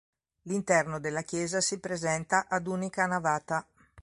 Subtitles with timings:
[0.45, 3.63] L'interno della chiesa si presenta ad unica navata.